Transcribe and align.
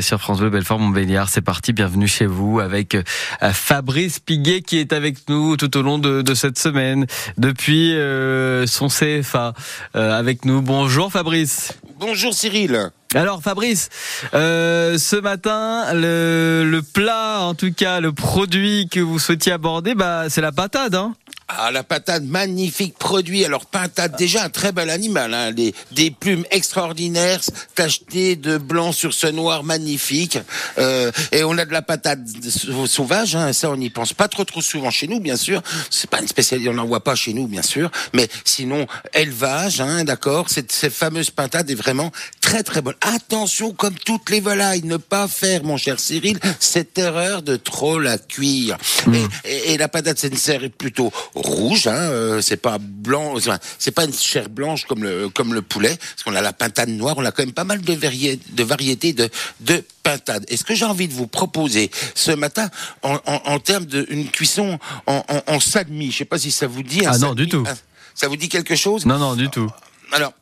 sur 0.00 0.20
France 0.20 0.40
Bleu 0.40 0.50
Belfort 0.50 0.78
Montbéliard. 0.78 1.28
C'est 1.28 1.40
parti, 1.40 1.72
bienvenue 1.72 2.08
chez 2.08 2.26
vous 2.26 2.60
avec 2.60 2.96
Fabrice 3.52 4.20
Piguet 4.20 4.62
qui 4.62 4.78
est 4.78 4.92
avec 4.92 5.28
nous 5.28 5.56
tout 5.56 5.76
au 5.76 5.82
long 5.82 5.98
de, 5.98 6.22
de 6.22 6.34
cette 6.34 6.58
semaine 6.58 7.06
depuis 7.38 7.94
son 8.66 8.88
CFA 8.88 9.54
avec 9.94 10.44
nous. 10.44 10.62
Bonjour 10.62 11.10
Fabrice. 11.12 11.72
Bonjour 11.98 12.34
Cyril. 12.34 12.90
Alors 13.14 13.40
Fabrice, 13.42 13.88
euh, 14.34 14.98
ce 14.98 15.16
matin, 15.16 15.94
le, 15.94 16.68
le, 16.68 16.82
plat, 16.82 17.40
en 17.40 17.54
tout 17.54 17.72
cas 17.72 18.00
le 18.00 18.12
produit 18.12 18.88
que 18.90 19.00
vous 19.00 19.18
souhaitiez 19.18 19.52
aborder, 19.52 19.94
bah, 19.94 20.24
c'est 20.28 20.42
la 20.42 20.52
patate. 20.52 20.94
Hein 20.94 21.14
ah, 21.48 21.70
la 21.70 21.84
patate, 21.84 22.24
magnifique 22.24 22.98
produit. 22.98 23.44
Alors, 23.44 23.66
patate, 23.66 24.18
déjà 24.18 24.42
un 24.44 24.48
très 24.48 24.72
bel 24.72 24.90
animal, 24.90 25.32
hein. 25.32 25.52
des 25.52 26.10
plumes 26.10 26.44
extraordinaires, 26.50 27.40
tachetées 27.76 28.34
de 28.34 28.58
blanc 28.58 28.90
sur 28.90 29.14
ce 29.14 29.28
noir 29.28 29.62
magnifique. 29.62 30.38
Euh, 30.78 31.12
et 31.30 31.44
on 31.44 31.56
a 31.56 31.64
de 31.64 31.72
la 31.72 31.82
patate 31.82 32.18
sauvage, 32.86 33.36
hein. 33.36 33.52
ça 33.52 33.70
on 33.70 33.76
n'y 33.76 33.90
pense 33.90 34.12
pas 34.12 34.26
trop 34.26 34.44
trop 34.44 34.60
souvent 34.60 34.90
chez 34.90 35.06
nous, 35.06 35.20
bien 35.20 35.36
sûr. 35.36 35.62
C'est 35.88 36.10
pas 36.10 36.20
une 36.20 36.26
spécialité, 36.26 36.68
on 36.68 36.74
n'en 36.74 36.86
voit 36.86 37.04
pas 37.04 37.14
chez 37.14 37.32
nous, 37.32 37.46
bien 37.46 37.62
sûr. 37.62 37.90
Mais 38.12 38.28
sinon, 38.44 38.86
élevage, 39.14 39.80
hein, 39.80 40.02
d'accord. 40.02 40.50
Cette, 40.50 40.72
cette 40.72 40.94
fameuse 40.94 41.30
patate 41.30 41.70
est 41.70 41.74
vraiment 41.74 42.10
très 42.40 42.64
très 42.64 42.82
bonne. 42.82 42.96
Attention, 43.02 43.72
comme 43.72 43.94
toutes 43.94 44.30
les 44.30 44.40
volailles, 44.40 44.82
ne 44.82 44.96
pas 44.96 45.28
faire, 45.28 45.62
mon 45.62 45.76
cher 45.76 46.00
Cyril, 46.00 46.40
cette 46.58 46.98
erreur 46.98 47.42
de 47.42 47.54
trop 47.54 48.00
la 48.00 48.18
cuire. 48.18 48.76
Mmh. 49.06 49.14
Et, 49.44 49.72
et, 49.72 49.78
la 49.78 49.88
patate, 49.88 50.18
c'est 50.18 50.28
une 50.28 50.36
série 50.36 50.70
plutôt 50.70 51.12
rouge, 51.36 51.86
hein, 51.86 51.94
euh, 51.94 52.40
c'est 52.40 52.56
pas 52.56 52.78
blanc, 52.80 53.34
c'est 53.78 53.90
pas 53.90 54.04
une 54.04 54.12
chair 54.12 54.48
blanche 54.48 54.86
comme 54.86 55.02
le 55.02 55.28
comme 55.28 55.54
le 55.54 55.62
poulet, 55.62 55.96
parce 55.96 56.22
qu'on 56.24 56.34
a 56.34 56.40
la 56.40 56.52
pintade 56.52 56.88
noire, 56.88 57.14
on 57.18 57.24
a 57.24 57.30
quand 57.30 57.44
même 57.44 57.52
pas 57.52 57.64
mal 57.64 57.80
de, 57.82 57.92
variétés 57.92 58.40
de 58.50 58.64
variétés 58.64 59.12
de 59.12 59.28
de 59.60 59.84
pintade. 60.02 60.44
Et 60.48 60.56
ce 60.56 60.64
que 60.64 60.74
j'ai 60.74 60.84
envie 60.86 61.08
de 61.08 61.12
vous 61.12 61.26
proposer 61.26 61.90
ce 62.14 62.30
matin, 62.32 62.70
en, 63.02 63.18
en, 63.26 63.40
en 63.44 63.58
termes 63.58 63.84
d'une 63.84 64.28
cuisson 64.30 64.78
en, 65.06 65.22
en, 65.28 65.54
en 65.54 65.60
salmi, 65.60 66.10
je 66.10 66.18
sais 66.18 66.24
pas 66.24 66.38
si 66.38 66.50
ça 66.50 66.66
vous 66.66 66.82
dit. 66.82 67.02
Ah 67.06 67.18
non, 67.18 67.34
du 67.34 67.48
tout. 67.48 67.64
Ça 68.14 68.28
vous 68.28 68.36
dit 68.36 68.48
quelque 68.48 68.76
chose? 68.76 69.04
Non, 69.04 69.18
non, 69.18 69.34
du 69.34 69.50
tout. 69.50 69.70
Alors, 70.12 70.32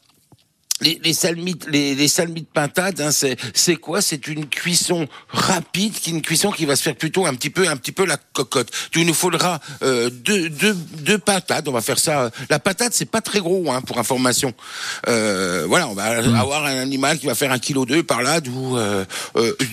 les, 0.84 1.00
les 1.02 1.12
salmites, 1.12 1.66
les, 1.68 1.94
les 1.94 2.08
salmites 2.08 2.48
pintades, 2.52 3.00
hein, 3.00 3.10
c'est 3.10 3.76
quoi? 3.76 4.02
C'est 4.02 4.26
une 4.26 4.46
cuisson 4.46 5.08
rapide, 5.28 5.94
qui 5.94 6.10
une 6.10 6.22
cuisson 6.22 6.50
qui 6.50 6.66
va 6.66 6.76
se 6.76 6.82
faire 6.82 6.94
plutôt 6.94 7.26
un 7.26 7.34
petit 7.34 7.50
peu, 7.50 7.68
un 7.68 7.76
petit 7.76 7.92
peu 7.92 8.04
la 8.04 8.16
cocotte. 8.16 8.70
Il 8.94 9.06
nous 9.06 9.14
faudra 9.14 9.60
euh, 9.82 10.10
deux, 10.10 10.48
deux, 10.48 10.74
deux 10.74 11.18
patates. 11.18 11.68
On 11.68 11.72
va 11.72 11.80
faire 11.80 11.98
ça. 11.98 12.30
La 12.50 12.58
patate, 12.58 12.92
c'est 12.92 13.10
pas 13.10 13.20
très 13.20 13.40
gros, 13.40 13.70
hein, 13.70 13.80
pour 13.80 13.98
information. 13.98 14.52
Euh, 15.08 15.64
voilà, 15.66 15.88
on 15.88 15.94
va 15.94 16.22
mmh. 16.22 16.34
avoir 16.34 16.64
un 16.64 16.78
animal 16.78 17.18
qui 17.18 17.26
va 17.26 17.34
faire 17.34 17.52
un 17.52 17.58
kilo 17.58 17.86
deux 17.86 18.02
par 18.02 18.22
là, 18.22 18.40
d'où 18.40 18.76
euh, 18.76 19.04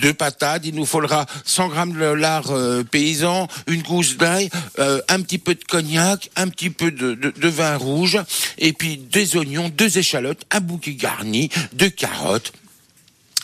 deux 0.00 0.14
patates. 0.14 0.62
Il 0.64 0.74
nous 0.74 0.86
faudra 0.86 1.26
100 1.44 1.68
grammes 1.68 1.92
de 1.92 2.04
lard 2.04 2.52
paysan, 2.90 3.48
une 3.66 3.82
gousse 3.82 4.16
d'ail, 4.16 4.50
un 4.78 5.20
petit 5.20 5.38
peu 5.38 5.54
de 5.54 5.64
cognac, 5.64 6.30
un 6.36 6.48
petit 6.48 6.70
peu 6.70 6.90
de, 6.90 7.14
de, 7.14 7.30
de 7.30 7.48
vin 7.48 7.76
rouge, 7.76 8.18
et 8.58 8.72
puis 8.72 8.96
des 8.96 9.36
oignons, 9.36 9.68
deux 9.68 9.98
échalotes, 9.98 10.44
un 10.50 10.60
bouquet 10.60 10.94
garni 11.02 11.50
de 11.72 11.88
carottes. 11.88 12.52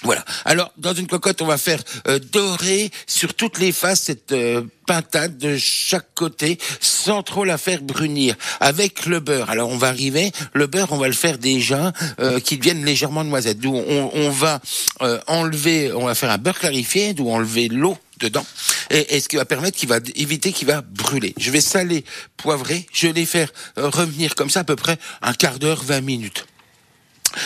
Voilà. 0.05 0.25
Alors, 0.45 0.73
dans 0.77 0.95
une 0.95 1.09
cocotte, 1.09 1.43
on 1.43 1.47
va 1.47 1.59
faire 1.59 1.83
euh, 2.07 2.21
dorer 2.21 2.91
sur 3.09 3.35
toutes 3.35 3.59
les 3.59 3.73
faces 3.73 4.03
cette 4.03 4.31
euh, 4.31 4.63
pintade 4.87 5.37
de 5.39 5.57
chaque 5.59 6.15
côté, 6.15 6.57
sans 6.81 7.25
trop 7.25 7.45
la 7.45 7.59
faire 7.59 7.83
brunir, 7.83 8.37
avec 8.61 9.07
le 9.07 9.19
beurre. 9.19 9.51
Alors, 9.51 9.69
on 9.69 9.77
va 9.77 9.89
arriver, 9.89 10.31
le 10.55 10.69
beurre, 10.69 10.93
on 10.93 10.99
va 10.99 11.09
le 11.09 11.15
faire 11.15 11.37
déjà 11.37 11.93
euh, 12.21 12.39
qu'il 12.39 12.59
devienne 12.59 12.85
légèrement 12.85 13.25
noisette. 13.25 13.59
D'où 13.59 13.75
on, 13.75 14.11
on, 14.15 14.31
va 14.31 14.61
euh, 15.03 15.21
enlever, 15.27 15.93
on 15.93 16.07
va 16.07 16.15
faire 16.15 16.31
un 16.31 16.39
beurre 16.39 16.61
clarifié, 16.61 17.13
d'où 17.13 17.29
enlever 17.29 17.69
l'eau 17.69 17.99
dedans, 18.19 18.47
et, 18.91 19.21
ce 19.21 19.29
qui 19.29 19.37
va 19.37 19.45
permettre 19.45 19.77
qu'il 19.77 19.89
va 19.89 19.99
éviter 20.17 20.53
qu'il 20.53 20.67
va 20.67 20.81
brûler. 20.81 21.35
Je 21.39 21.51
vais 21.51 21.61
saler, 21.61 22.05
poivrer, 22.37 22.87
je 22.93 23.09
vais 23.09 23.13
les 23.13 23.27
faire 23.27 23.53
euh, 23.79 23.89
revenir 23.89 24.35
comme 24.35 24.51
ça 24.51 24.61
à 24.61 24.65
peu 24.65 24.77
près 24.77 24.99
un 25.23 25.35
quart 25.35 25.59
d'heure, 25.59 25.83
20 25.85 26.01
minutes. 26.01 26.47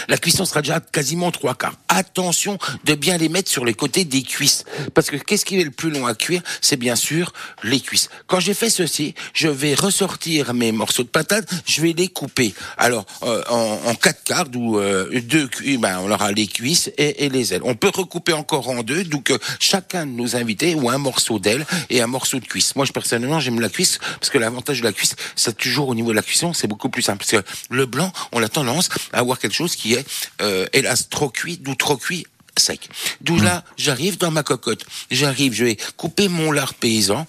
La 0.08 0.19
cuisson 0.19 0.44
sera 0.44 0.62
déjà 0.62 0.80
quasiment 0.80 1.30
trois 1.30 1.54
quarts. 1.54 1.75
Attention 1.88 2.58
de 2.84 2.94
bien 2.94 3.16
les 3.16 3.28
mettre 3.28 3.50
sur 3.50 3.64
les 3.64 3.75
côtés 3.75 4.04
des 4.04 4.22
cuisses. 4.22 4.64
Parce 4.94 5.10
que 5.10 5.16
qu'est-ce 5.16 5.44
qui 5.44 5.60
est 5.60 5.64
le 5.64 5.70
plus 5.70 5.91
long 5.91 6.06
à 6.06 6.14
cuire? 6.14 6.42
C'est 6.60 6.76
bien 6.76 6.97
sûr 6.97 7.32
les 7.62 7.80
cuisses. 7.80 8.08
Quand 8.26 8.41
j'ai 8.41 8.54
fait 8.54 8.70
ceci, 8.70 9.14
je 9.34 9.48
vais 9.48 9.75
ressortir 9.75 10.54
mes 10.54 10.72
morceaux 10.72 11.02
de 11.02 11.08
patates, 11.08 11.48
je 11.66 11.82
vais 11.82 11.92
les 11.92 12.08
couper. 12.08 12.54
Alors, 12.78 13.04
euh, 13.22 13.42
en, 13.48 13.78
en, 13.86 13.94
quatre 13.94 14.25
quarts, 14.25 14.48
d'où 14.48 14.78
euh, 14.78 15.20
deux 15.20 15.48
ben, 15.78 15.98
on 16.02 16.10
aura 16.10 16.32
les 16.32 16.47
cuisses 16.47 16.91
et, 16.98 17.25
et, 17.25 17.28
les 17.28 17.54
ailes. 17.54 17.62
On 17.64 17.75
peut 17.75 17.91
recouper 17.92 18.32
encore 18.32 18.69
en 18.69 18.82
deux, 18.82 19.04
d'où 19.04 19.20
que 19.20 19.38
chacun 19.58 20.06
de 20.06 20.12
nos 20.12 20.36
invités 20.36 20.75
ou 20.75 20.88
un 20.91 20.98
morceau 20.98 21.38
d'aile 21.38 21.66
et 21.91 22.00
un 22.00 22.06
morceau 22.06 22.38
de 22.38 22.44
cuisse. 22.44 22.75
Moi, 22.76 22.84
je, 22.84 22.92
personnellement, 22.92 23.41
j'aime 23.41 23.60
la 23.60 23.69
cuisse 23.69 23.98
parce 24.20 24.31
que 24.31 24.38
l'avantage 24.38 24.81
de 24.81 24.84
la 24.84 24.92
cuisse, 24.92 25.16
c'est 25.36 25.56
toujours 25.56 25.88
au 25.88 25.94
niveau 25.94 26.10
de 26.10 26.16
la 26.16 26.22
cuisson, 26.22 26.52
c'est 26.52 26.69
beaucoup 26.69 26.88
plus 26.88 27.02
simple. 27.02 27.25
Parce 27.25 27.42
que 27.42 27.48
le 27.70 27.86
blanc, 27.86 28.12
on 28.32 28.42
a 28.42 28.48
tendance 28.48 28.88
à 29.12 29.19
avoir 29.19 29.38
quelque 29.38 29.54
chose 29.54 29.76
qui 29.76 29.81
est, 29.87 30.06
euh, 30.41 30.66
hélas, 30.72 31.09
trop 31.09 31.28
cuit, 31.28 31.59
d'où 31.59 31.75
trop 31.75 31.97
cuit 31.97 32.26
sec. 32.59 32.88
D'où 33.20 33.38
là, 33.38 33.65
j'arrive 33.76 34.19
dans 34.19 34.31
ma 34.31 34.43
cocotte. 34.43 34.84
J'arrive, 35.10 35.53
je 35.54 35.65
vais 35.65 35.76
couper 35.97 36.28
mon 36.28 36.53
lard 36.53 36.75
paysan. 36.75 37.26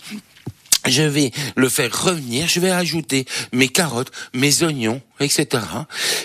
Je 0.85 1.03
vais 1.03 1.31
le 1.55 1.69
faire 1.69 1.97
revenir, 1.97 2.49
je 2.49 2.59
vais 2.59 2.69
ajouter 2.69 3.25
mes 3.53 3.69
carottes, 3.69 4.11
mes 4.33 4.63
oignons, 4.63 5.01
etc. 5.21 5.63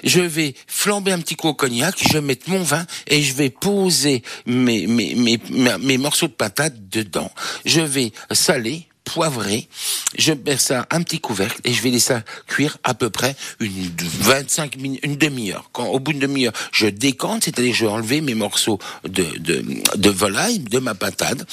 Je 0.02 0.18
vais 0.18 0.52
flamber 0.66 1.12
un 1.12 1.20
petit 1.20 1.36
coup 1.36 1.46
au 1.46 1.54
cognac, 1.54 1.94
je 1.96 2.14
vais 2.14 2.20
mettre 2.20 2.50
mon 2.50 2.64
vin 2.64 2.84
et 3.06 3.22
je 3.22 3.34
vais 3.34 3.50
poser 3.50 4.24
mes, 4.46 4.88
mes, 4.88 5.14
mes, 5.14 5.38
mes 5.78 5.98
morceaux 5.98 6.26
de 6.26 6.32
patates 6.32 6.88
dedans. 6.88 7.30
Je 7.66 7.82
vais 7.82 8.10
saler, 8.32 8.88
poivré. 9.08 9.68
Je 10.16 10.32
mets 10.32 10.56
ça 10.56 10.86
un 10.90 11.02
petit 11.02 11.20
couvercle 11.20 11.60
et 11.64 11.72
je 11.72 11.82
vais 11.82 11.90
laisser 11.90 12.16
cuire 12.46 12.78
à 12.84 12.94
peu 12.94 13.10
près 13.10 13.34
une 13.60 13.90
25 14.20 14.76
minutes, 14.76 15.00
une 15.02 15.16
demi-heure. 15.16 15.70
Quand 15.72 15.86
au 15.86 15.98
bout 15.98 16.12
d'une 16.12 16.22
demi-heure, 16.22 16.52
je 16.72 16.86
décante, 16.86 17.44
c'est-à-dire 17.44 17.74
je 17.74 17.84
vais 17.84 17.90
enlever 17.90 18.20
mes 18.20 18.34
morceaux 18.34 18.78
de, 19.04 19.24
de, 19.38 19.64
de 19.96 20.10
volaille, 20.10 20.60
de 20.60 20.78
ma 20.78 20.94
patate, 20.94 21.46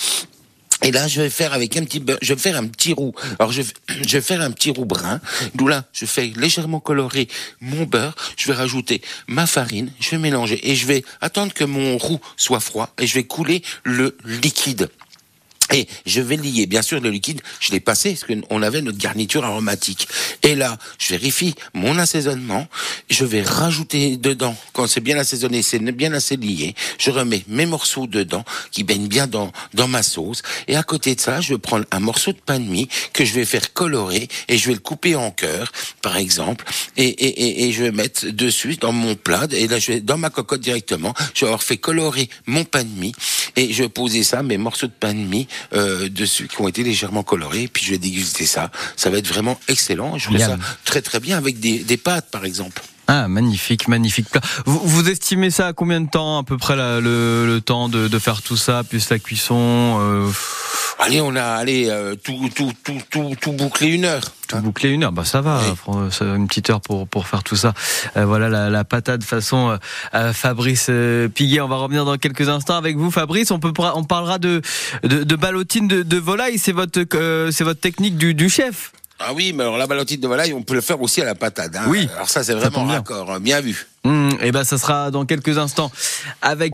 et 0.85 0.91
là, 0.91 1.07
je 1.07 1.21
vais 1.21 1.29
faire 1.29 1.53
avec 1.53 1.77
un 1.77 1.83
petit 1.83 1.99
beurre, 1.99 2.19
je 2.21 2.33
vais 2.33 2.39
faire 2.39 2.57
un 2.57 2.67
petit 2.67 2.93
roux. 2.93 3.13
Alors, 3.39 3.51
je, 3.51 3.61
je 3.87 4.17
vais 4.17 4.21
faire 4.21 4.41
un 4.41 4.51
petit 4.51 4.71
roux 4.71 4.85
brun. 4.85 5.19
D'où 5.55 5.67
là, 5.67 5.85
je 5.93 6.05
fais 6.05 6.31
légèrement 6.35 6.79
colorer 6.79 7.27
mon 7.61 7.85
beurre. 7.85 8.13
Je 8.37 8.47
vais 8.47 8.53
rajouter 8.53 9.01
ma 9.27 9.47
farine. 9.47 9.91
Je 9.99 10.11
vais 10.11 10.17
mélanger 10.17 10.59
et 10.69 10.75
je 10.75 10.85
vais 10.85 11.03
attendre 11.21 11.53
que 11.53 11.63
mon 11.63 11.97
roux 11.97 12.19
soit 12.37 12.59
froid 12.59 12.93
et 12.99 13.07
je 13.07 13.15
vais 13.15 13.23
couler 13.23 13.63
le 13.83 14.17
liquide. 14.25 14.89
Et 15.73 15.87
je 16.05 16.21
vais 16.21 16.37
lier, 16.37 16.67
bien 16.67 16.81
sûr, 16.81 16.99
le 16.99 17.09
liquide, 17.09 17.41
je 17.59 17.71
l'ai 17.71 17.79
passé, 17.79 18.15
parce 18.15 18.23
qu'on 18.23 18.61
avait 18.61 18.81
notre 18.81 18.97
garniture 18.97 19.43
aromatique. 19.43 20.07
Et 20.43 20.55
là, 20.55 20.77
je 20.99 21.09
vérifie 21.09 21.55
mon 21.73 21.97
assaisonnement, 21.97 22.67
je 23.09 23.25
vais 23.25 23.41
rajouter 23.41 24.17
dedans, 24.17 24.55
quand 24.73 24.87
c'est 24.87 25.01
bien 25.01 25.17
assaisonné, 25.17 25.61
c'est 25.61 25.79
bien 25.79 26.13
assez 26.13 26.37
lié, 26.37 26.75
je 26.99 27.11
remets 27.11 27.43
mes 27.47 27.65
morceaux 27.65 28.07
dedans, 28.07 28.45
qui 28.71 28.83
baignent 28.83 29.07
bien 29.07 29.27
dans, 29.27 29.51
dans 29.73 29.87
ma 29.87 30.03
sauce. 30.03 30.43
Et 30.67 30.75
à 30.75 30.83
côté 30.83 31.15
de 31.15 31.21
ça, 31.21 31.41
je 31.41 31.53
vais 31.53 31.59
prendre 31.59 31.85
un 31.91 31.99
morceau 31.99 32.31
de 32.31 32.39
pain 32.39 32.59
de 32.59 32.65
mie, 32.65 32.87
que 33.13 33.25
je 33.25 33.33
vais 33.33 33.45
faire 33.45 33.73
colorer, 33.73 34.27
et 34.47 34.57
je 34.57 34.67
vais 34.67 34.73
le 34.73 34.79
couper 34.79 35.15
en 35.15 35.31
cœur, 35.31 35.71
par 36.01 36.17
exemple, 36.17 36.65
et, 36.95 37.07
et, 37.07 37.27
et, 37.27 37.67
et 37.67 37.71
je 37.71 37.83
vais 37.83 37.91
mettre 37.91 38.27
dessus, 38.27 38.77
dans 38.77 38.91
mon 38.91 39.15
plat, 39.15 39.47
et 39.51 39.67
là, 39.67 39.79
je 39.79 39.93
vais, 39.93 39.99
dans 40.01 40.17
ma 40.17 40.29
cocotte 40.29 40.61
directement, 40.61 41.13
je 41.33 41.41
vais 41.41 41.47
avoir 41.47 41.63
fait 41.63 41.77
colorer 41.77 42.29
mon 42.45 42.65
pain 42.65 42.83
de 42.83 42.99
mie, 42.99 43.13
et 43.55 43.73
je 43.73 43.85
poser 43.85 44.23
ça, 44.23 44.43
mes 44.43 44.57
morceaux 44.57 44.87
de 44.87 44.91
pain 44.91 45.13
de 45.13 45.19
mie, 45.19 45.47
euh, 45.73 46.09
dessus 46.09 46.47
qui 46.47 46.61
ont 46.61 46.67
été 46.67 46.83
légèrement 46.83 47.23
colorés. 47.23 47.69
Puis 47.71 47.85
je 47.85 47.91
vais 47.91 47.97
déguster 47.97 48.45
ça. 48.45 48.71
Ça 48.95 49.09
va 49.09 49.17
être 49.17 49.27
vraiment 49.27 49.59
excellent. 49.67 50.17
Je 50.17 50.25
ferai 50.25 50.39
ça 50.39 50.57
très 50.83 51.01
très 51.01 51.19
bien 51.19 51.37
avec 51.37 51.59
des, 51.59 51.79
des 51.79 51.97
pâtes 51.97 52.29
par 52.31 52.45
exemple. 52.45 52.81
Ah, 53.07 53.27
magnifique, 53.27 53.87
magnifique 53.87 54.29
plat. 54.29 54.41
Vous, 54.65 54.79
vous, 54.83 55.09
estimez 55.09 55.51
ça 55.51 55.67
à 55.67 55.73
combien 55.73 56.01
de 56.01 56.09
temps, 56.09 56.39
à 56.39 56.43
peu 56.43 56.57
près, 56.57 56.75
le, 56.75 57.45
le, 57.45 57.61
temps 57.61 57.87
de, 57.87 58.07
de, 58.07 58.19
faire 58.19 58.41
tout 58.41 58.57
ça, 58.57 58.83
plus 58.83 59.11
la 59.11 59.19
cuisson 59.19 59.99
euh... 59.99 60.31
Allez, 61.05 61.21
on 61.21 61.35
a 61.35 61.43
allez, 61.43 61.87
euh, 61.87 62.15
tout, 62.15 62.49
tout, 62.55 62.71
tout, 62.83 62.97
tout, 63.11 63.35
tout 63.39 63.51
bouclé 63.51 63.89
une 63.89 64.05
heure. 64.05 64.23
Tout 64.47 64.57
bouclé 64.57 64.89
une 64.89 65.03
heure, 65.03 65.11
bah 65.11 65.23
ça 65.23 65.39
va, 65.39 65.61
oui. 65.87 65.99
une 66.19 66.47
petite 66.47 66.71
heure 66.71 66.81
pour 66.81 67.07
pour 67.07 67.27
faire 67.27 67.43
tout 67.43 67.55
ça. 67.55 67.75
Euh, 68.17 68.25
voilà 68.25 68.49
la, 68.49 68.71
la, 68.71 68.83
patate 68.85 69.23
façon 69.23 69.77
euh, 70.15 70.33
Fabrice 70.33 70.87
euh, 70.89 71.27
Piguet. 71.27 71.61
On 71.61 71.67
va 71.67 71.75
revenir 71.75 72.05
dans 72.05 72.17
quelques 72.17 72.49
instants 72.49 72.75
avec 72.75 72.97
vous, 72.97 73.11
Fabrice. 73.11 73.51
On 73.51 73.59
peut 73.59 73.71
on 73.77 74.03
parlera 74.03 74.39
de 74.39 74.63
de, 75.03 75.23
de 75.23 75.35
ballotine 75.35 75.87
de, 75.87 76.01
de 76.01 76.17
volaille. 76.17 76.57
C'est 76.57 76.71
votre 76.71 76.99
euh, 77.13 77.51
c'est 77.51 77.63
votre 77.63 77.81
technique 77.81 78.17
du, 78.17 78.33
du 78.33 78.49
chef. 78.49 78.91
Ah 79.19 79.31
oui, 79.33 79.53
mais 79.53 79.63
alors 79.63 79.77
la 79.77 79.85
ballotine 79.87 80.19
de 80.19 80.27
volaille, 80.27 80.53
on 80.53 80.63
peut 80.63 80.73
le 80.73 80.81
faire 80.81 80.99
aussi 81.01 81.21
à 81.21 81.25
la 81.25 81.35
patate. 81.35 81.75
Hein. 81.75 81.85
Oui. 81.87 82.09
Alors 82.15 82.29
ça, 82.29 82.43
c'est 82.43 82.55
vraiment 82.55 82.83
raccord. 82.83 83.39
Bien 83.39 83.61
vu. 83.61 83.87
Mmh, 84.05 84.31
et 84.41 84.51
ben, 84.51 84.63
ça 84.63 84.77
sera 84.77 85.09
dans 85.09 85.25
quelques 85.25 85.57
instants 85.57 85.91
avec 86.41 86.63